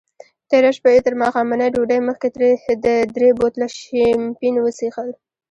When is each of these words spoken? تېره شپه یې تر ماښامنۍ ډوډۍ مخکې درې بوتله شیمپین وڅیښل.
تېره 0.49 0.71
شپه 0.77 0.89
یې 0.93 0.99
تر 1.05 1.13
ماښامنۍ 1.21 1.69
ډوډۍ 1.75 1.99
مخکې 2.09 2.27
درې 3.15 3.29
بوتله 3.39 3.67
شیمپین 3.79 4.55
وڅیښل. 4.59 5.09